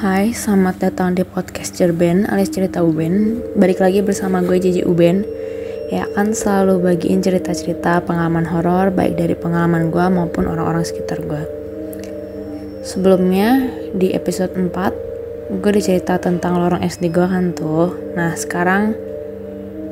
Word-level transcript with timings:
Hai, 0.00 0.32
selamat 0.32 0.80
datang 0.80 1.12
di 1.12 1.28
podcast 1.28 1.76
Cerben 1.76 2.24
alias 2.24 2.48
cerita 2.48 2.80
Uben. 2.80 3.36
Balik 3.52 3.84
lagi 3.84 4.00
bersama 4.00 4.40
gue 4.40 4.56
Jiji 4.56 4.80
Uben. 4.88 5.28
Ya 5.92 6.08
akan 6.08 6.32
selalu 6.32 6.80
bagiin 6.80 7.20
cerita-cerita 7.20 8.00
pengalaman 8.08 8.48
horor 8.48 8.88
baik 8.88 9.20
dari 9.20 9.36
pengalaman 9.36 9.92
gue 9.92 10.06
maupun 10.08 10.48
orang-orang 10.48 10.88
sekitar 10.88 11.20
gue. 11.20 11.44
Sebelumnya 12.80 13.68
di 13.92 14.16
episode 14.16 14.56
4 14.56 15.60
gue 15.60 15.72
dicerita 15.76 16.16
tentang 16.16 16.56
lorong 16.56 16.80
SD 16.80 17.12
gue 17.12 17.26
kan 17.28 17.52
tuh. 17.52 17.92
Nah 18.16 18.32
sekarang 18.40 18.96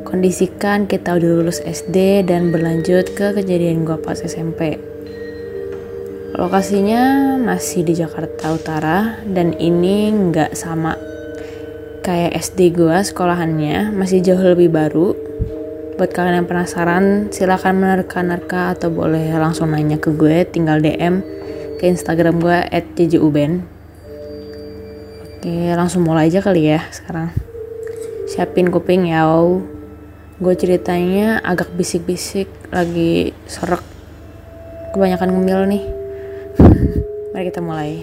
kondisikan 0.08 0.88
kita 0.88 1.20
udah 1.20 1.30
lulus 1.36 1.60
SD 1.60 2.24
dan 2.24 2.48
berlanjut 2.48 3.12
ke 3.12 3.36
kejadian 3.36 3.84
gue 3.84 4.00
pas 4.00 4.16
SMP. 4.16 4.80
Lokasinya 6.38 7.34
masih 7.34 7.82
di 7.82 7.98
Jakarta 7.98 8.54
Utara 8.54 9.18
dan 9.26 9.58
ini 9.58 10.06
nggak 10.06 10.54
sama 10.54 10.94
kayak 12.06 12.38
SD 12.38 12.78
gue 12.78 12.94
sekolahannya 12.94 13.90
masih 13.90 14.22
jauh 14.22 14.38
lebih 14.38 14.70
baru. 14.70 15.18
Buat 15.98 16.14
kalian 16.14 16.38
yang 16.38 16.46
penasaran 16.46 17.34
silahkan 17.34 17.74
menerka-nerka 17.74 18.78
atau 18.78 18.86
boleh 18.86 19.34
langsung 19.34 19.74
nanya 19.74 19.98
ke 19.98 20.14
gue 20.14 20.46
tinggal 20.46 20.78
DM 20.78 21.26
ke 21.82 21.90
Instagram 21.90 22.38
gue 22.38 22.58
@jjuben. 22.94 23.66
Oke 25.42 25.74
langsung 25.74 26.06
mulai 26.06 26.30
aja 26.30 26.38
kali 26.38 26.70
ya 26.70 26.86
sekarang. 26.94 27.34
Siapin 28.30 28.70
kuping 28.70 29.10
ya. 29.10 29.26
Gue 30.38 30.54
ceritanya 30.54 31.42
agak 31.42 31.74
bisik-bisik 31.74 32.46
lagi 32.70 33.34
serak 33.50 33.82
kebanyakan 34.94 35.34
ngemil 35.34 35.66
nih 35.66 35.97
Mari 37.38 37.54
kita 37.54 37.62
mulai. 37.62 38.02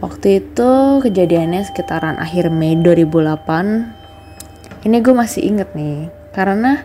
Waktu 0.00 0.40
itu 0.40 0.70
kejadiannya 1.04 1.68
sekitaran 1.68 2.16
akhir 2.16 2.48
Mei 2.48 2.80
2008. 2.80 4.88
Ini 4.88 5.04
gue 5.04 5.12
masih 5.12 5.44
inget 5.44 5.68
nih, 5.76 6.08
karena 6.32 6.80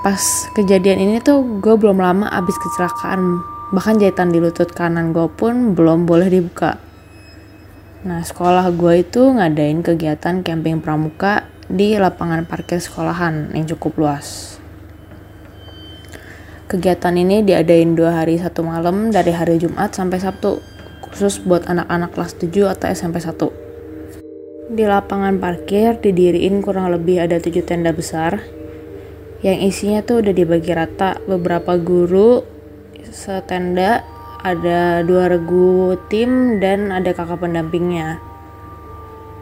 pas 0.00 0.48
kejadian 0.56 1.04
ini 1.04 1.20
tuh 1.20 1.60
gue 1.60 1.76
belum 1.76 2.00
lama 2.00 2.24
abis 2.24 2.56
kecelakaan. 2.56 3.44
Bahkan 3.76 4.00
jahitan 4.00 4.32
di 4.32 4.40
lutut 4.40 4.72
kanan 4.72 5.12
gue 5.12 5.28
pun 5.28 5.76
belum 5.76 6.08
boleh 6.08 6.32
dibuka. 6.32 6.80
Nah, 8.08 8.24
sekolah 8.24 8.72
gue 8.72 9.04
itu 9.04 9.28
ngadain 9.28 9.84
kegiatan 9.84 10.40
camping 10.40 10.80
pramuka 10.80 11.52
di 11.68 12.00
lapangan 12.00 12.48
parkir 12.48 12.80
sekolahan 12.80 13.52
yang 13.52 13.68
cukup 13.68 13.92
luas. 14.00 14.55
Kegiatan 16.66 17.14
ini 17.14 17.46
diadain 17.46 17.94
dua 17.94 18.18
hari 18.26 18.42
satu 18.42 18.66
malam 18.66 19.14
dari 19.14 19.30
hari 19.30 19.54
Jumat 19.54 19.94
sampai 19.94 20.18
Sabtu, 20.18 20.58
khusus 20.98 21.38
buat 21.38 21.62
anak-anak 21.62 22.10
kelas 22.10 22.34
7 22.42 22.74
atau 22.74 22.90
SMP 22.90 23.22
1. 23.22 24.74
Di 24.74 24.82
lapangan 24.82 25.38
parkir 25.38 26.02
didiriin 26.02 26.66
kurang 26.66 26.90
lebih 26.90 27.22
ada 27.22 27.38
tujuh 27.38 27.62
tenda 27.62 27.94
besar, 27.94 28.42
yang 29.46 29.62
isinya 29.62 30.02
tuh 30.02 30.26
udah 30.26 30.34
dibagi 30.34 30.74
rata 30.74 31.22
beberapa 31.30 31.78
guru 31.78 32.42
setenda 33.14 34.02
ada 34.42 35.06
dua 35.06 35.30
regu 35.30 35.94
tim 36.10 36.58
dan 36.58 36.90
ada 36.90 37.14
kakak 37.14 37.46
pendampingnya. 37.46 38.18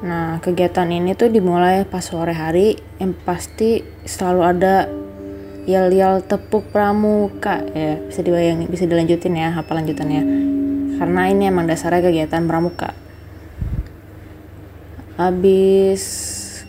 Nah, 0.05 0.45
kegiatan 0.45 0.93
ini 0.93 1.17
tuh 1.17 1.33
dimulai 1.33 1.89
pas 1.89 2.05
sore 2.05 2.37
hari 2.37 2.77
yang 3.01 3.17
pasti 3.25 3.81
selalu 4.05 4.43
ada 4.45 5.04
yel-yel 5.65 6.21
tepuk 6.25 6.69
pramuka. 6.71 7.65
Ya 7.73 8.01
bisa 8.01 8.21
dibayangin 8.21 8.69
bisa 8.69 8.85
dilanjutin 8.85 9.35
ya 9.37 9.53
apa 9.57 9.73
lanjutannya? 9.73 10.23
Karena 11.01 11.23
ini 11.33 11.51
emang 11.51 11.67
dasarnya 11.67 12.05
kegiatan 12.05 12.45
pramuka. 12.47 12.95
Habis 15.19 16.03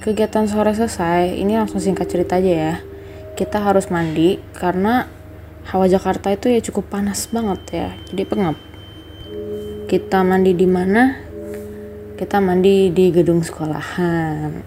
kegiatan 0.01 0.45
sore 0.45 0.73
selesai 0.73 1.37
ini 1.37 1.57
langsung 1.57 1.83
singkat 1.83 2.07
cerita 2.09 2.39
aja 2.39 2.51
ya. 2.51 2.75
Kita 3.35 3.59
harus 3.59 3.91
mandi 3.91 4.39
karena 4.55 5.11
hawa 5.67 5.85
Jakarta 5.91 6.31
itu 6.31 6.47
ya 6.47 6.63
cukup 6.63 6.87
panas 6.87 7.27
banget 7.27 7.61
ya. 7.73 7.89
Jadi 8.09 8.23
pengap. 8.23 8.57
Kita 9.85 10.25
mandi 10.25 10.55
di 10.55 10.65
mana? 10.65 11.19
Kita 12.15 12.39
mandi 12.39 12.89
di 12.95 13.11
gedung 13.11 13.43
sekolahan. 13.43 14.63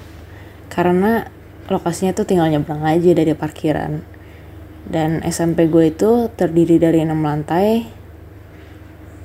Karena 0.69 1.25
lokasinya 1.73 2.13
tuh 2.13 2.29
tinggal 2.29 2.53
nyebrang 2.53 2.85
aja 2.85 3.11
dari 3.17 3.33
parkiran 3.33 4.18
dan 4.89 5.21
SMP 5.21 5.69
gue 5.69 5.93
itu 5.93 6.33
terdiri 6.33 6.81
dari 6.81 7.05
enam 7.05 7.21
lantai. 7.21 7.85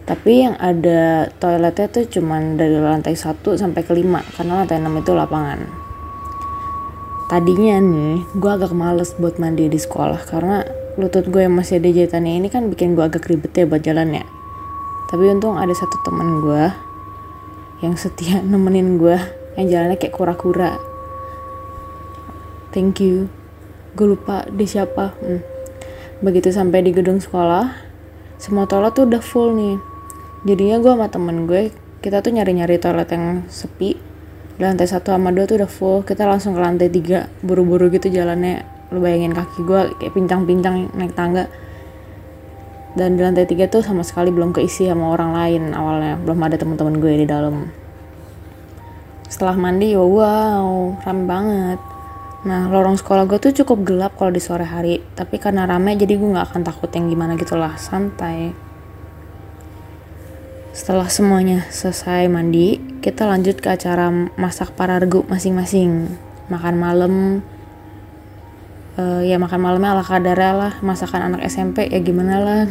Tapi 0.04 0.44
yang 0.44 0.60
ada 0.60 1.32
toiletnya 1.40 1.88
tuh 1.88 2.04
cuman 2.04 2.60
dari 2.60 2.76
lantai 2.76 3.16
1 3.16 3.40
sampai 3.40 3.82
ke 3.88 3.96
5 3.96 4.36
karena 4.36 4.54
lantai 4.60 4.84
6 4.84 5.00
itu 5.00 5.12
lapangan. 5.16 5.60
Tadinya 7.32 7.80
nih 7.80 8.28
gue 8.36 8.52
agak 8.52 8.76
males 8.76 9.16
buat 9.16 9.40
mandi 9.40 9.72
di 9.72 9.80
sekolah 9.80 10.28
karena 10.28 10.68
lutut 11.00 11.32
gue 11.32 11.48
yang 11.48 11.56
masih 11.56 11.80
ada 11.80 11.88
jahitannya 11.88 12.36
ini 12.36 12.52
kan 12.52 12.68
bikin 12.68 13.00
gue 13.00 13.02
agak 13.08 13.32
ribet 13.32 13.56
ya 13.56 13.64
buat 13.64 13.80
jalan 13.80 14.20
ya. 14.20 14.28
Tapi 15.08 15.24
untung 15.32 15.56
ada 15.56 15.72
satu 15.72 15.96
teman 16.04 16.44
gue 16.44 16.64
yang 17.80 17.96
setia 17.96 18.44
nemenin 18.52 19.00
gue 19.00 19.16
yang 19.56 19.66
jalannya 19.72 19.96
kayak 19.96 20.20
kura-kura. 20.20 20.76
Thank 22.76 23.00
you. 23.00 23.32
Gue 23.96 24.18
lupa 24.18 24.50
di 24.52 24.66
siapa. 24.68 25.16
Hmm. 25.22 25.53
Begitu 26.24 26.56
sampai 26.56 26.80
di 26.88 26.96
gedung 26.96 27.20
sekolah, 27.20 27.76
semua 28.40 28.64
toilet 28.64 28.96
tuh 28.96 29.04
udah 29.04 29.20
full 29.20 29.60
nih. 29.60 29.76
Jadinya 30.48 30.80
gue 30.80 30.92
sama 30.96 31.08
temen 31.12 31.44
gue, 31.44 31.68
kita 32.00 32.24
tuh 32.24 32.32
nyari-nyari 32.32 32.80
toilet 32.80 33.12
yang 33.12 33.44
sepi. 33.52 34.00
Di 34.56 34.64
lantai 34.64 34.88
satu 34.88 35.12
sama 35.12 35.36
dua 35.36 35.44
tuh 35.44 35.60
udah 35.60 35.68
full, 35.68 36.08
kita 36.08 36.24
langsung 36.24 36.56
ke 36.56 36.64
lantai 36.64 36.88
tiga, 36.88 37.28
buru-buru 37.44 37.92
gitu 37.92 38.08
jalannya. 38.08 38.64
Lu 38.96 39.04
bayangin 39.04 39.36
kaki 39.36 39.68
gue 39.68 39.82
kayak 40.00 40.16
pincang-pincang 40.16 40.96
naik 40.96 41.12
tangga. 41.12 41.52
Dan 42.96 43.20
di 43.20 43.22
lantai 43.28 43.44
tiga 43.44 43.68
tuh 43.68 43.84
sama 43.84 44.08
sekali 44.08 44.32
belum 44.32 44.56
keisi 44.56 44.88
sama 44.88 45.12
orang 45.12 45.36
lain 45.36 45.76
awalnya, 45.76 46.16
belum 46.24 46.40
ada 46.40 46.56
teman-teman 46.56 47.04
gue 47.04 47.20
di 47.20 47.28
dalam. 47.28 47.68
Setelah 49.28 49.60
mandi, 49.60 49.92
wow, 49.92 50.96
rame 51.04 51.28
banget 51.28 51.93
Nah, 52.44 52.68
lorong 52.68 53.00
sekolah 53.00 53.24
gue 53.24 53.40
tuh 53.40 53.56
cukup 53.64 53.88
gelap 53.88 54.20
kalau 54.20 54.36
di 54.36 54.44
sore 54.44 54.68
hari, 54.68 55.00
tapi 55.16 55.40
karena 55.40 55.64
rame 55.64 55.96
jadi 55.96 56.20
gue 56.20 56.36
gak 56.36 56.52
akan 56.52 56.62
takut 56.68 56.92
yang 56.92 57.08
gimana 57.08 57.40
gitu 57.40 57.56
lah, 57.56 57.80
santai. 57.80 58.52
Setelah 60.76 61.08
semuanya 61.08 61.64
selesai 61.72 62.28
mandi, 62.28 62.84
kita 63.00 63.24
lanjut 63.30 63.64
ke 63.64 63.72
acara 63.72 64.12
masak 64.36 64.76
para 64.76 65.00
regu 65.00 65.24
masing-masing. 65.32 66.20
Makan 66.52 66.76
malam, 66.76 67.14
uh, 69.00 69.24
ya 69.24 69.40
makan 69.40 69.64
malamnya 69.64 69.96
ala 69.96 70.04
kadarnya 70.04 70.52
lah, 70.52 70.74
masakan 70.84 71.32
anak 71.32 71.48
SMP 71.48 71.88
ya 71.88 72.04
gimana 72.04 72.44
lah. 72.44 72.62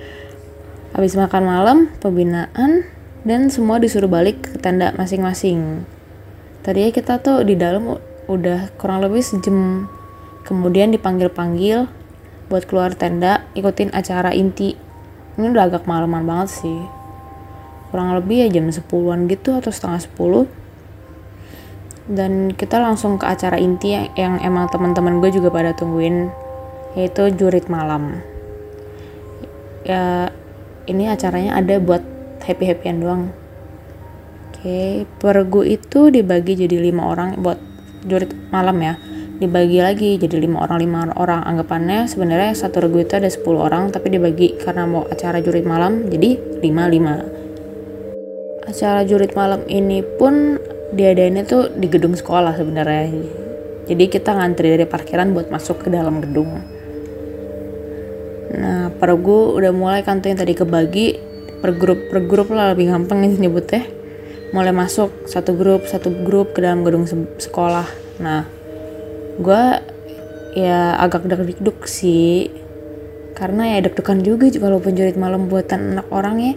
Habis 0.96 1.12
makan 1.12 1.44
malam, 1.44 1.78
pembinaan, 2.00 2.88
dan 3.28 3.52
semua 3.52 3.76
disuruh 3.76 4.08
balik 4.08 4.48
ke 4.48 4.56
tenda 4.56 4.96
masing-masing. 4.96 5.84
Tadinya 6.64 6.88
kita 6.94 7.20
tuh 7.20 7.42
di 7.42 7.58
dalam 7.58 7.98
udah 8.30 8.70
kurang 8.78 9.02
lebih 9.02 9.22
sejam 9.24 9.86
kemudian 10.46 10.90
dipanggil-panggil 10.94 11.86
buat 12.50 12.68
keluar 12.68 12.92
tenda 12.92 13.46
ikutin 13.56 13.94
acara 13.96 14.34
inti. 14.36 14.76
Ini 15.38 15.46
udah 15.48 15.64
agak 15.72 15.88
malaman 15.88 16.28
banget 16.28 16.60
sih. 16.62 16.80
Kurang 17.88 18.12
lebih 18.12 18.44
ya 18.44 18.48
jam 18.52 18.68
10-an 18.68 19.30
gitu 19.30 19.56
atau 19.56 19.72
setengah 19.72 20.00
10 20.04 20.62
dan 22.10 22.50
kita 22.50 22.82
langsung 22.82 23.14
ke 23.14 23.30
acara 23.30 23.62
inti 23.62 23.94
yang, 23.94 24.10
yang 24.18 24.34
emang 24.42 24.66
teman-teman 24.66 25.22
gue 25.22 25.30
juga 25.30 25.54
pada 25.54 25.70
tungguin 25.70 26.34
yaitu 26.98 27.30
jurit 27.32 27.70
malam. 27.70 28.20
Ya 29.86 30.34
ini 30.90 31.06
acaranya 31.06 31.56
ada 31.56 31.78
buat 31.78 32.02
happy 32.42 32.64
happyan 32.68 33.00
doang. 33.00 33.22
Oke 34.50 35.06
pergu 35.22 35.62
itu 35.62 36.10
dibagi 36.10 36.58
jadi 36.58 36.76
lima 36.82 37.06
orang 37.06 37.38
buat 37.38 37.71
jurit 38.06 38.30
malam 38.50 38.78
ya. 38.82 38.94
Dibagi 39.42 39.82
lagi 39.82 40.10
jadi 40.22 40.38
lima 40.38 40.62
orang 40.62 40.78
lima 40.78 40.98
orang. 41.18 41.42
Anggapannya 41.42 42.06
sebenarnya 42.06 42.54
satu 42.54 42.86
regu 42.86 43.02
itu 43.02 43.18
ada 43.18 43.26
10 43.26 43.42
orang 43.58 43.90
tapi 43.90 44.14
dibagi 44.14 44.54
karena 44.60 44.86
mau 44.86 45.02
acara 45.10 45.42
jurit 45.42 45.66
malam 45.66 46.06
jadi 46.06 46.38
lima 46.62 46.86
lima 46.86 47.42
acara 48.62 49.02
jurit 49.02 49.34
malam 49.34 49.66
ini 49.66 50.00
pun 50.00 50.56
diadainnya 50.94 51.42
tuh 51.42 51.74
di 51.74 51.90
gedung 51.90 52.14
sekolah 52.14 52.54
sebenarnya. 52.54 53.10
Jadi 53.90 54.04
kita 54.06 54.38
ngantri 54.38 54.70
dari 54.78 54.86
parkiran 54.86 55.34
buat 55.34 55.50
masuk 55.50 55.82
ke 55.82 55.88
dalam 55.90 56.22
gedung. 56.22 56.62
Nah 58.54 58.94
pergu 58.94 59.58
udah 59.58 59.72
mulai 59.74 60.06
kan 60.06 60.22
tadi 60.22 60.54
kebagi. 60.54 61.34
Per 61.62 61.78
grup 62.26 62.50
lah 62.50 62.74
lebih 62.74 62.90
gampang 62.90 63.22
nyebutnya 63.22 63.86
mulai 64.52 64.70
masuk 64.70 65.24
satu 65.24 65.56
grup 65.56 65.88
satu 65.88 66.12
grup 66.12 66.52
ke 66.52 66.60
dalam 66.60 66.84
gedung 66.84 67.08
sekolah. 67.40 67.88
Nah 68.20 68.44
gue 69.40 69.62
ya 70.52 71.00
agak 71.00 71.24
deg-deg 71.24 71.78
sih 71.88 72.52
karena 73.32 73.76
ya 73.76 73.88
deg-degan 73.88 74.20
juga 74.20 74.52
walaupun 74.60 74.92
jurit 74.92 75.16
malam 75.16 75.48
buatan 75.48 75.96
anak 75.96 76.08
orang 76.12 76.36
ya. 76.38 76.54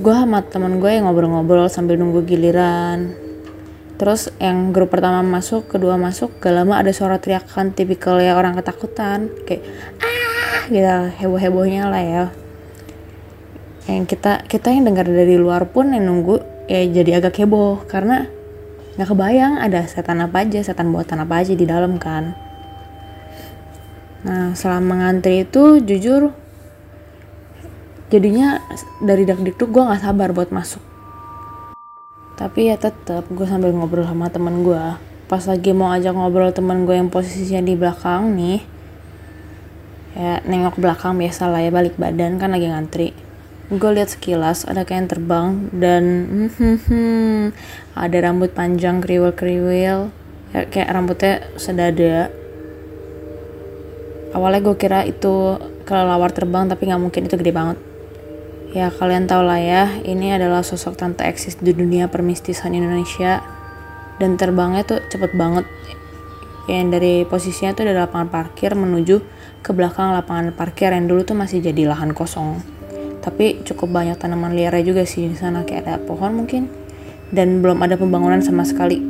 Gue 0.00 0.14
sama 0.16 0.40
temen 0.46 0.80
gue 0.80 0.88
yang 0.88 1.10
ngobrol-ngobrol 1.10 1.68
sambil 1.68 1.98
nunggu 1.98 2.24
giliran. 2.24 3.12
Terus 4.00 4.32
yang 4.40 4.72
grup 4.72 4.96
pertama 4.96 5.20
masuk 5.20 5.68
kedua 5.68 6.00
masuk 6.00 6.40
gak 6.40 6.56
lama 6.56 6.80
ada 6.80 6.88
suara 6.88 7.20
teriakan 7.20 7.76
tipikal 7.76 8.16
ya 8.16 8.32
orang 8.32 8.56
ketakutan 8.56 9.28
kayak 9.44 9.60
ah 10.00 10.64
gitu 10.72 10.96
heboh-hebohnya 11.20 11.92
lah 11.92 12.00
ya 12.00 12.24
yang 13.88 14.04
kita 14.04 14.44
kita 14.44 14.72
yang 14.72 14.88
dengar 14.88 15.08
dari 15.08 15.40
luar 15.40 15.68
pun 15.68 15.94
yang 15.94 16.04
nunggu 16.04 16.40
ya 16.68 16.84
jadi 16.84 17.22
agak 17.22 17.40
heboh. 17.40 17.84
Karena 17.88 18.26
nggak 18.98 19.08
kebayang 19.08 19.60
ada 19.62 19.86
setan 19.88 20.20
apa 20.20 20.44
aja 20.44 20.60
setan 20.60 20.92
buatan 20.92 21.24
apa 21.24 21.40
aja 21.40 21.52
di 21.56 21.64
dalam 21.64 21.96
kan. 21.96 22.36
Nah 24.26 24.52
selama 24.52 25.06
ngantri 25.06 25.48
itu 25.48 25.80
jujur 25.80 26.34
jadinya 28.10 28.58
dari 29.00 29.22
dak 29.24 29.40
dikduk 29.40 29.70
gue 29.70 29.80
nggak 29.86 30.02
sabar 30.02 30.34
buat 30.36 30.52
masuk. 30.52 30.82
Tapi 32.36 32.72
ya 32.72 32.76
tetap 32.80 33.28
gue 33.28 33.46
sambil 33.48 33.72
ngobrol 33.72 34.04
sama 34.04 34.32
temen 34.32 34.64
gue 34.64 35.10
pas 35.30 35.46
lagi 35.46 35.70
mau 35.70 35.94
ajak 35.94 36.10
ngobrol 36.10 36.50
temen 36.50 36.82
gue 36.90 36.98
yang 36.98 37.06
posisinya 37.06 37.62
di 37.62 37.78
belakang 37.78 38.34
nih 38.34 38.66
ya 40.18 40.42
nengok 40.42 40.74
belakang 40.74 41.14
biasa 41.14 41.46
lah 41.46 41.62
ya 41.62 41.70
balik 41.70 41.94
badan 41.94 42.34
kan 42.42 42.50
lagi 42.50 42.66
ngantri 42.66 43.14
gue 43.70 43.90
lihat 43.94 44.10
sekilas 44.10 44.66
ada 44.66 44.82
kayak 44.82 44.98
yang 44.98 45.10
terbang 45.10 45.48
dan 45.70 46.04
hmm, 46.50 47.54
ada 48.04 48.16
rambut 48.18 48.50
panjang 48.50 48.98
kriwil-kriwil 48.98 50.10
ya, 50.50 50.60
kayak 50.66 50.90
rambutnya 50.90 51.46
sedada 51.54 52.34
awalnya 54.34 54.60
gue 54.66 54.74
kira 54.74 55.06
itu 55.06 55.54
kelelawar 55.86 56.34
terbang 56.34 56.66
tapi 56.66 56.90
nggak 56.90 57.02
mungkin 57.02 57.30
itu 57.30 57.38
gede 57.38 57.54
banget 57.54 57.78
Ya 58.70 58.86
kalian 58.86 59.26
tau 59.26 59.42
lah 59.42 59.58
ya, 59.58 59.98
ini 60.06 60.30
adalah 60.30 60.62
sosok 60.62 60.94
tante 60.94 61.26
eksis 61.26 61.58
di 61.58 61.74
dunia 61.74 62.06
permistisan 62.06 62.70
Indonesia 62.70 63.42
dan 64.22 64.38
terbangnya 64.38 64.86
tuh 64.86 65.02
cepet 65.10 65.34
banget. 65.34 65.66
Yang 66.70 66.86
dari 66.94 67.14
posisinya 67.26 67.74
tuh 67.74 67.90
dari 67.90 67.98
lapangan 67.98 68.30
parkir 68.30 68.78
menuju 68.78 69.26
ke 69.58 69.74
belakang 69.74 70.14
lapangan 70.14 70.54
parkir 70.54 70.94
yang 70.94 71.10
dulu 71.10 71.26
tuh 71.26 71.34
masih 71.34 71.58
jadi 71.58 71.90
lahan 71.90 72.14
kosong. 72.14 72.62
Tapi 73.20 73.60
cukup 73.68 73.92
banyak 73.92 74.16
tanaman 74.16 74.56
liar 74.56 74.72
juga 74.80 75.04
sih 75.04 75.28
di 75.28 75.36
sana 75.36 75.64
kayak 75.68 75.84
ada 75.84 75.94
pohon 76.00 76.32
mungkin 76.32 76.72
dan 77.30 77.60
belum 77.60 77.80
ada 77.84 78.00
pembangunan 78.00 78.40
sama 78.40 78.64
sekali. 78.64 79.00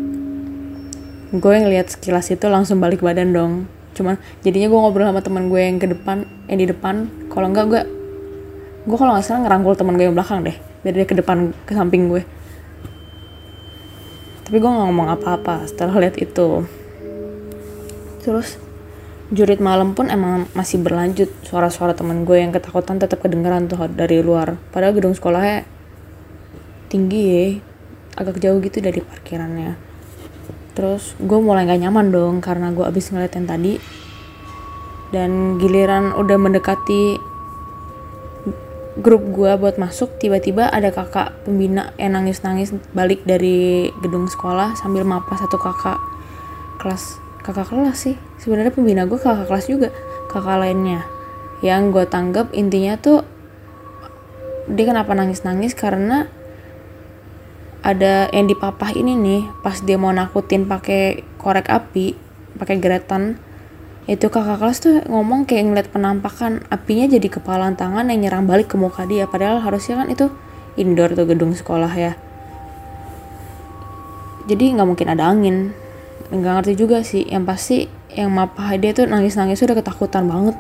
Gue 1.31 1.53
yang 1.63 1.71
lihat 1.71 1.95
sekilas 1.95 2.31
itu 2.35 2.51
langsung 2.51 2.83
balik 2.83 3.01
badan 3.01 3.31
dong. 3.31 3.53
Cuman 3.95 4.19
jadinya 4.43 4.67
gue 4.67 4.79
ngobrol 4.83 5.07
sama 5.07 5.23
teman 5.23 5.47
gue 5.47 5.61
yang 5.63 5.79
ke 5.79 5.87
depan, 5.87 6.27
yang 6.51 6.59
di 6.59 6.67
depan. 6.67 7.07
Kalau 7.31 7.47
enggak 7.47 7.67
gue 7.71 7.83
gue 8.81 8.97
kalau 8.97 9.13
nggak 9.13 9.25
salah 9.25 9.45
ngerangkul 9.45 9.77
teman 9.77 9.95
gue 10.01 10.09
yang 10.09 10.17
belakang 10.17 10.41
deh 10.41 10.57
biar 10.81 10.95
dia 10.97 11.05
ke 11.05 11.13
depan 11.13 11.53
ke 11.69 11.73
samping 11.77 12.09
gue 12.09 12.25
tapi 14.49 14.57
gue 14.57 14.71
nggak 14.73 14.87
ngomong 14.89 15.09
apa-apa 15.13 15.69
setelah 15.69 16.01
lihat 16.01 16.17
itu 16.17 16.65
terus 18.25 18.57
jurit 19.31 19.63
malam 19.63 19.95
pun 19.95 20.11
emang 20.11 20.51
masih 20.59 20.83
berlanjut. 20.83 21.31
Suara-suara 21.47 21.95
teman 21.95 22.27
gue 22.27 22.43
yang 22.43 22.51
ketakutan 22.51 22.99
tetap 22.99 23.23
kedengeran 23.23 23.71
tuh 23.71 23.87
dari 23.87 24.21
luar. 24.21 24.59
Padahal 24.75 24.95
gedung 24.99 25.15
sekolahnya 25.15 25.63
tinggi 26.91 27.23
ya 27.23 27.45
agak 28.19 28.43
jauh 28.43 28.59
gitu 28.59 28.83
dari 28.83 28.99
parkirannya. 28.99 29.79
Terus 30.75 31.15
gue 31.23 31.39
mulai 31.39 31.67
gak 31.67 31.81
nyaman 31.83 32.11
dong 32.11 32.35
karena 32.43 32.75
gue 32.75 32.83
abis 32.83 33.15
ngeliat 33.15 33.33
yang 33.39 33.47
tadi. 33.47 33.75
Dan 35.11 35.59
giliran 35.59 36.15
udah 36.15 36.39
mendekati 36.39 37.31
grup 38.99 39.23
gue 39.31 39.55
buat 39.55 39.79
masuk 39.79 40.19
tiba-tiba 40.19 40.67
ada 40.67 40.91
kakak 40.91 41.47
pembina 41.47 41.95
yang 41.97 42.19
nangis-nangis 42.19 42.75
balik 42.91 43.23
dari 43.23 43.89
gedung 44.03 44.27
sekolah 44.27 44.75
sambil 44.77 45.07
mapa 45.07 45.39
satu 45.39 45.57
kakak 45.57 45.99
kelas 46.83 47.30
kakak 47.41 47.73
kelas 47.73 47.97
sih. 47.97 48.17
Sebenarnya 48.41 48.73
pembina 48.73 49.05
gue 49.05 49.17
kakak 49.17 49.49
kelas 49.49 49.67
juga 49.69 49.89
kakak 50.29 50.61
lainnya. 50.61 51.05
Yang 51.61 51.83
gue 51.93 52.05
tanggap 52.09 52.47
intinya 52.57 52.97
tuh 52.97 53.25
dia 54.71 54.85
kenapa 54.87 55.13
nangis-nangis? 55.13 55.77
Karena 55.77 56.29
ada 57.81 58.29
yang 58.31 58.45
dipapah 58.45 58.93
ini 58.93 59.17
nih 59.17 59.43
pas 59.65 59.81
dia 59.81 59.97
mau 59.97 60.13
nakutin 60.13 60.69
pakai 60.69 61.25
korek 61.41 61.73
api 61.73 62.13
pakai 62.61 62.77
geretan 62.77 63.41
itu 64.05 64.29
kakak 64.29 64.61
kelas 64.61 64.79
tuh 64.83 64.95
ngomong 65.07 65.47
kayak 65.47 65.71
ngeliat 65.71 65.89
penampakan. 65.93 66.67
Apinya 66.67 67.07
jadi 67.07 67.29
kepalan 67.31 67.79
tangan 67.79 68.11
yang 68.11 68.27
nyerang 68.27 68.45
balik 68.49 68.73
ke 68.73 68.77
muka 68.81 69.07
dia. 69.07 69.31
Padahal 69.31 69.63
harusnya 69.63 70.03
kan 70.03 70.09
itu 70.11 70.27
indoor 70.75 71.15
tuh 71.15 71.31
gedung 71.31 71.55
sekolah 71.55 71.93
ya. 71.95 72.19
Jadi 74.51 74.75
nggak 74.75 74.89
mungkin 74.89 75.09
ada 75.15 75.31
angin 75.31 75.71
nggak 76.29 76.53
ngerti 76.61 76.73
juga 76.77 77.01
sih. 77.01 77.25
Yang 77.25 77.45
pasti 77.49 77.77
yang 78.13 78.31
mapah 78.37 78.77
dia 78.77 78.93
tuh 78.93 79.09
nangis-nangis 79.09 79.65
udah 79.65 79.77
ketakutan 79.81 80.29
banget. 80.29 80.57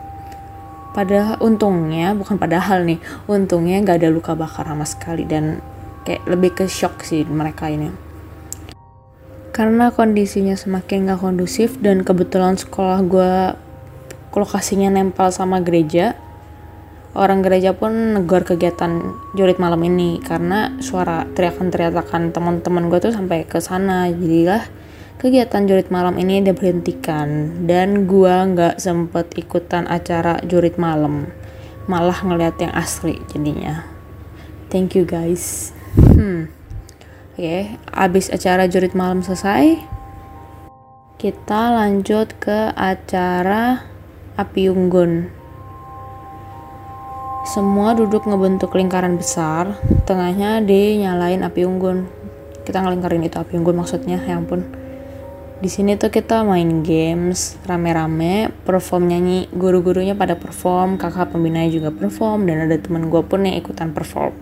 Padahal 0.91 1.39
untungnya 1.39 2.17
bukan 2.17 2.41
padahal 2.41 2.83
nih 2.83 2.99
untungnya 3.31 3.79
nggak 3.85 4.03
ada 4.03 4.11
luka 4.11 4.35
bakar 4.35 4.67
sama 4.67 4.83
sekali 4.83 5.23
dan 5.23 5.63
kayak 6.03 6.27
lebih 6.27 6.51
ke 6.57 6.65
shock 6.67 7.05
sih 7.07 7.23
mereka 7.29 7.71
ini. 7.71 7.93
Karena 9.51 9.91
kondisinya 9.91 10.55
semakin 10.55 11.11
gak 11.11 11.21
kondusif 11.27 11.77
dan 11.83 12.07
kebetulan 12.07 12.55
sekolah 12.55 13.03
gue 13.03 13.33
lokasinya 14.31 14.89
nempel 14.95 15.29
sama 15.35 15.59
gereja 15.59 16.15
orang 17.19 17.43
gereja 17.43 17.75
pun 17.75 18.15
negor 18.15 18.47
kegiatan 18.47 19.03
jurit 19.35 19.59
malam 19.59 19.83
ini 19.83 20.23
karena 20.23 20.79
suara 20.79 21.27
teriakan-teriakan 21.35 22.31
teman-teman 22.31 22.87
gue 22.87 22.99
tuh 23.03 23.13
sampai 23.15 23.43
ke 23.47 23.59
sana. 23.59 24.07
Jadilah 24.11 24.63
kegiatan 25.21 25.69
jurit 25.69 25.93
malam 25.93 26.17
ini 26.17 26.41
diberhentikan 26.41 27.61
dan 27.69 28.09
gue 28.09 28.35
nggak 28.57 28.81
sempet 28.81 29.37
ikutan 29.37 29.85
acara 29.85 30.41
jurit 30.49 30.81
malam 30.81 31.29
malah 31.85 32.17
ngeliat 32.25 32.57
yang 32.57 32.73
asli 32.73 33.21
jadinya 33.29 33.85
thank 34.73 34.97
you 34.97 35.05
guys 35.05 35.77
hmm 35.95 36.61
Oke, 37.41 37.73
abis 37.89 38.29
acara 38.29 38.69
jurit 38.69 38.93
malam 38.93 39.25
selesai, 39.25 39.81
kita 41.17 41.73
lanjut 41.73 42.37
ke 42.37 42.69
acara 42.77 43.81
api 44.37 44.69
unggun. 44.69 45.33
Semua 47.49 47.97
duduk 47.97 48.29
ngebentuk 48.29 48.77
lingkaran 48.77 49.17
besar, 49.17 49.73
tengahnya 50.05 50.61
dinyalain 50.61 51.41
api 51.41 51.65
unggun. 51.65 52.05
Kita 52.69 52.85
ngelingkarin 52.85 53.25
itu 53.25 53.41
api 53.41 53.57
unggun 53.57 53.81
maksudnya, 53.81 54.21
ya 54.21 54.37
ampun. 54.37 54.61
Di 55.61 55.69
sini 55.69 55.93
tuh 56.01 56.09
kita 56.09 56.41
main 56.41 56.81
games 56.81 57.61
rame-rame, 57.69 58.49
perform 58.65 59.13
nyanyi, 59.13 59.45
guru-gurunya 59.53 60.17
pada 60.17 60.33
perform, 60.33 60.97
kakak 60.97 61.37
pembinanya 61.37 61.69
juga 61.69 61.93
perform, 61.93 62.49
dan 62.49 62.65
ada 62.65 62.81
temen 62.81 63.13
gue 63.13 63.21
pun 63.21 63.45
yang 63.45 63.61
ikutan 63.61 63.93
perform 63.93 64.33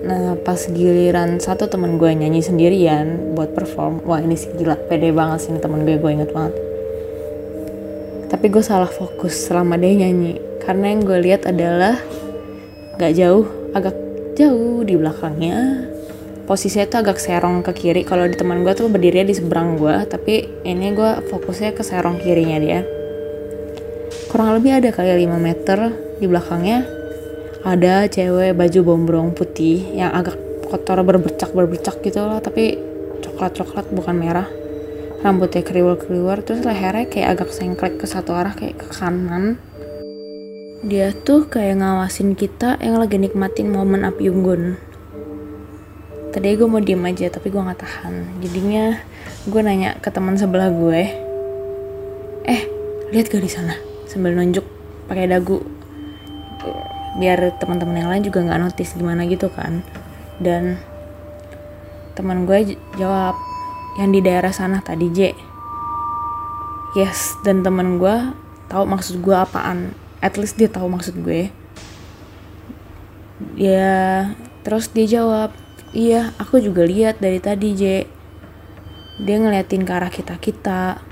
Nah 0.00 0.32
pas 0.40 0.56
giliran 0.56 1.38
satu 1.38 1.68
temen 1.68 2.00
gue 2.00 2.10
nyanyi 2.10 2.40
sendirian 2.40 3.36
buat 3.36 3.52
perform, 3.52 4.00
wah 4.02 4.18
ini 4.18 4.34
sih 4.34 4.50
gila, 4.56 4.74
pede 4.88 5.12
banget 5.12 5.46
sih 5.46 5.54
temen 5.60 5.84
gue, 5.84 6.00
gue 6.00 6.10
inget 6.10 6.32
banget. 6.32 6.56
Tapi 8.32 8.46
gue 8.48 8.64
salah 8.64 8.88
fokus 8.88 9.46
selama 9.46 9.76
dia 9.76 9.94
nyanyi, 9.94 10.40
karena 10.64 10.90
yang 10.90 11.06
gue 11.06 11.18
lihat 11.20 11.44
adalah 11.44 12.00
gak 12.96 13.12
jauh, 13.12 13.46
agak 13.76 13.94
jauh 14.34 14.82
di 14.82 14.96
belakangnya. 14.96 15.89
Posisinya 16.50 16.90
tuh 16.90 16.98
agak 17.06 17.22
serong 17.22 17.62
ke 17.62 17.70
kiri, 17.70 18.02
kalau 18.02 18.26
di 18.26 18.34
teman 18.34 18.66
gue 18.66 18.74
tuh 18.74 18.90
berdiri 18.90 19.22
di 19.22 19.38
seberang 19.38 19.78
gue, 19.78 20.02
tapi 20.10 20.50
ini 20.66 20.90
gue 20.98 21.22
fokusnya 21.30 21.78
ke 21.78 21.86
serong 21.86 22.18
kirinya 22.18 22.58
dia. 22.58 22.82
Kurang 24.26 24.58
lebih 24.58 24.82
ada 24.82 24.90
kali 24.90 25.30
5 25.30 25.38
meter. 25.38 25.78
Di 26.18 26.26
belakangnya, 26.26 26.82
ada 27.62 28.10
cewek 28.10 28.58
baju 28.58 28.80
bombrong 28.82 29.30
putih 29.30 29.94
yang 29.94 30.10
agak 30.10 30.34
kotor 30.66 30.98
berbercak 31.06 31.54
berbercak 31.54 32.02
gitu 32.02 32.18
lah 32.18 32.42
tapi 32.42 32.82
coklat 33.22 33.54
coklat 33.54 33.86
bukan 33.94 34.18
merah. 34.18 34.50
Rambutnya 35.22 35.62
kriwel 35.62 36.02
kriwel 36.02 36.42
terus 36.42 36.66
lehernya 36.66 37.06
kayak 37.06 37.38
agak 37.38 37.54
sengklek 37.54 37.94
ke 38.02 38.10
satu 38.10 38.34
arah 38.34 38.58
kayak 38.58 38.74
ke 38.74 38.90
kanan. 38.90 39.54
Dia 40.82 41.14
tuh 41.14 41.46
kayak 41.46 41.78
ngawasin 41.78 42.34
kita 42.34 42.74
yang 42.82 42.98
lagi 42.98 43.22
nikmatin 43.22 43.70
momen 43.70 44.02
api 44.02 44.26
unggun 44.34 44.89
tadi 46.30 46.54
gue 46.54 46.68
mau 46.70 46.78
diem 46.78 47.02
aja 47.02 47.26
tapi 47.30 47.50
gue 47.50 47.58
nggak 47.58 47.80
tahan. 47.82 48.42
Jadinya 48.42 48.98
gue 49.50 49.60
nanya 49.60 49.98
ke 49.98 50.08
teman 50.14 50.38
sebelah 50.38 50.70
gue 50.70 51.02
eh 52.46 52.62
lihat 53.10 53.26
gak 53.28 53.42
di 53.42 53.50
sana? 53.50 53.74
Sambil 54.06 54.38
nunjuk 54.38 54.62
pakai 55.10 55.26
dagu. 55.26 55.60
Biar 57.18 57.58
teman-teman 57.58 57.98
yang 57.98 58.10
lain 58.14 58.22
juga 58.22 58.46
nggak 58.46 58.60
notice 58.62 58.94
gimana 58.94 59.26
gitu 59.26 59.50
kan. 59.50 59.82
Dan 60.38 60.78
teman 62.14 62.46
gue 62.46 62.78
jawab 62.96 63.34
yang 63.98 64.14
di 64.14 64.22
daerah 64.22 64.54
sana 64.54 64.78
tadi 64.78 65.10
J. 65.10 65.34
Yes 66.94 67.38
dan 67.42 67.66
teman 67.66 67.98
gue 67.98 68.34
tahu 68.70 68.86
maksud 68.86 69.18
gue 69.18 69.34
apaan. 69.34 69.94
At 70.22 70.38
least 70.38 70.54
dia 70.54 70.70
tahu 70.70 70.86
maksud 70.86 71.18
gue. 71.22 71.50
Ya 73.58 74.30
terus 74.62 74.92
dia 74.92 75.08
jawab 75.08 75.50
iya 75.90 76.32
aku 76.38 76.62
juga 76.62 76.86
lihat 76.86 77.18
dari 77.18 77.38
tadi 77.42 77.74
J. 77.74 77.84
Dia 79.20 79.36
ngeliatin 79.36 79.84
ke 79.84 79.92
arah 79.92 80.12
kita 80.12 80.40
kita. 80.40 81.02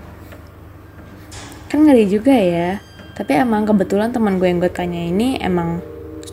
Kan 1.68 1.84
ngeri 1.84 2.08
juga 2.08 2.32
ya. 2.32 2.80
Tapi 3.12 3.34
emang 3.34 3.66
kebetulan 3.66 4.14
teman 4.14 4.38
gue 4.38 4.46
yang 4.46 4.62
gue 4.62 4.70
tanya 4.70 5.02
ini 5.02 5.36
emang 5.42 5.82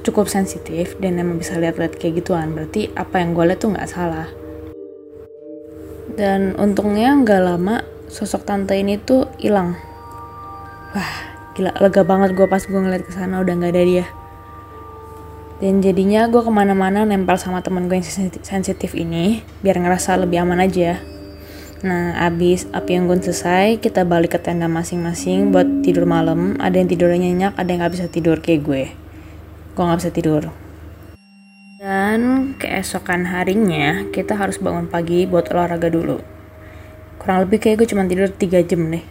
cukup 0.05 0.29
sensitif 0.29 0.95
dan 1.01 1.17
emang 1.17 1.41
bisa 1.41 1.57
lihat-lihat 1.57 1.97
kayak 1.97 2.23
gituan. 2.23 2.53
Berarti 2.53 2.93
apa 2.93 3.19
yang 3.19 3.33
gue 3.33 3.43
lihat 3.49 3.59
tuh 3.59 3.73
nggak 3.73 3.89
salah. 3.89 4.29
Dan 6.15 6.55
untungnya 6.55 7.11
nggak 7.17 7.41
lama 7.43 7.83
sosok 8.07 8.47
tante 8.47 8.77
ini 8.77 9.01
tuh 9.01 9.27
hilang. 9.41 9.75
Wah 10.95 11.35
gila 11.55 11.71
lega 11.79 12.03
banget 12.03 12.35
gue 12.35 12.47
pas 12.51 12.59
gue 12.59 12.75
ngeliat 12.75 13.03
ke 13.07 13.11
sana 13.15 13.39
udah 13.39 13.53
nggak 13.55 13.71
ada 13.71 13.83
dia 13.87 14.05
dan 15.63 15.79
jadinya 15.79 16.27
gue 16.27 16.41
ke 16.43 16.51
mana-mana 16.51 17.07
nempel 17.07 17.39
sama 17.39 17.63
temen 17.63 17.87
gue 17.87 17.97
yang 17.99 18.07
sensitif 18.43 18.91
ini 18.91 19.45
biar 19.63 19.79
ngerasa 19.79 20.19
lebih 20.19 20.43
aman 20.43 20.63
aja 20.63 20.99
Nah, 21.85 22.17
abis 22.17 22.65
api 22.73 22.97
unggun 22.97 23.21
selesai, 23.21 23.77
kita 23.77 24.09
balik 24.09 24.33
ke 24.33 24.39
tenda 24.41 24.65
masing-masing 24.65 25.53
buat 25.53 25.85
tidur 25.85 26.09
malam. 26.09 26.57
Ada 26.57 26.81
yang 26.81 26.89
tidurnya 26.89 27.19
nyenyak, 27.21 27.53
ada 27.61 27.69
yang 27.69 27.85
gak 27.85 27.93
bisa 27.93 28.07
tidur 28.09 28.41
kayak 28.41 28.61
gue. 28.65 28.83
Gue 29.77 29.83
gak 29.85 30.01
bisa 30.01 30.09
tidur. 30.09 30.49
Dan 31.77 32.55
keesokan 32.57 33.29
harinya, 33.29 34.09
kita 34.09 34.33
harus 34.33 34.57
bangun 34.57 34.89
pagi 34.89 35.29
buat 35.29 35.53
olahraga 35.53 35.93
dulu. 35.93 36.17
Kurang 37.21 37.45
lebih 37.45 37.61
kayak 37.61 37.85
gue 37.85 37.87
cuma 37.93 38.09
tidur 38.09 38.33
3 38.33 38.65
jam 38.65 38.81
deh. 38.89 39.05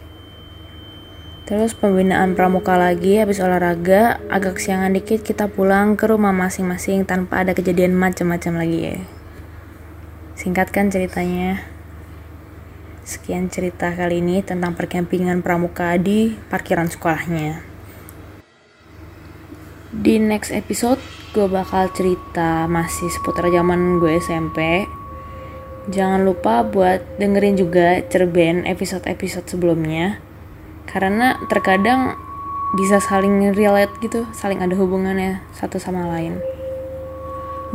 Terus 1.45 1.77
pembinaan 1.77 2.33
pramuka 2.33 2.73
lagi, 2.73 3.21
habis 3.21 3.37
olahraga, 3.37 4.17
agak 4.33 4.57
siangan 4.57 4.89
dikit 4.97 5.21
kita 5.21 5.45
pulang 5.45 5.93
ke 5.93 6.09
rumah 6.09 6.33
masing-masing 6.33 7.05
tanpa 7.05 7.45
ada 7.45 7.53
kejadian 7.53 7.93
macam-macam 7.93 8.65
lagi 8.65 8.79
ya. 8.81 8.97
Singkatkan 10.33 10.89
ceritanya. 10.89 11.61
Sekian 13.05 13.53
cerita 13.53 13.93
kali 13.93 14.25
ini 14.25 14.41
tentang 14.41 14.73
perkempingan 14.73 15.45
pramuka 15.45 15.93
di 16.01 16.33
parkiran 16.49 16.89
sekolahnya. 16.89 17.61
Di 19.93 20.17
next 20.17 20.49
episode, 20.49 20.97
gue 21.37 21.45
bakal 21.45 21.93
cerita 21.93 22.65
masih 22.65 23.05
seputar 23.13 23.53
zaman 23.53 24.01
gue 24.01 24.17
SMP. 24.17 24.89
Jangan 25.93 26.25
lupa 26.25 26.65
buat 26.65 27.05
dengerin 27.21 27.53
juga 27.53 28.01
cerben 28.09 28.65
episode-episode 28.65 29.45
sebelumnya. 29.45 30.24
Karena 30.85 31.37
terkadang 31.51 32.17
bisa 32.75 32.99
saling 32.99 33.55
relate 33.55 33.93
gitu, 34.03 34.27
saling 34.35 34.59
ada 34.59 34.75
hubungannya 34.75 35.41
satu 35.55 35.79
sama 35.79 36.07
lain. 36.11 36.43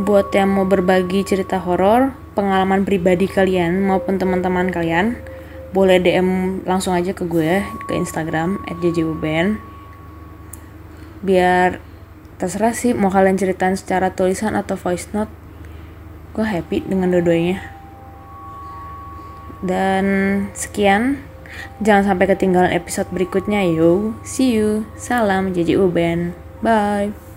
Buat 0.00 0.32
yang 0.32 0.54
mau 0.54 0.64
berbagi 0.64 1.26
cerita 1.26 1.60
horor, 1.60 2.16
pengalaman 2.32 2.86
pribadi 2.86 3.26
kalian 3.26 3.84
maupun 3.84 4.16
teman-teman 4.16 4.72
kalian, 4.72 5.18
boleh 5.70 6.02
DM 6.02 6.62
langsung 6.66 6.94
aja 6.96 7.14
ke 7.14 7.22
gue 7.26 7.62
ke 7.86 7.92
Instagram 7.94 8.58
@jjuben. 8.82 9.62
Biar 11.22 11.78
terserah 12.40 12.72
sih 12.72 12.96
mau 12.96 13.12
kalian 13.12 13.36
ceritain 13.36 13.76
secara 13.76 14.10
tulisan 14.16 14.56
atau 14.56 14.74
voice 14.74 15.12
note. 15.12 15.30
Gue 16.34 16.46
happy 16.46 16.86
dengan 16.86 17.12
dua-duanya. 17.12 17.60
Dan 19.60 20.06
sekian. 20.56 21.29
Jangan 21.80 22.14
sampai 22.14 22.26
ketinggalan 22.30 22.72
episode 22.74 23.08
berikutnya 23.14 23.64
yo. 23.66 24.14
See 24.26 24.54
you. 24.54 24.86
Salam 24.98 25.54
JJ 25.56 25.80
Uben. 25.80 26.36
Bye. 26.60 27.29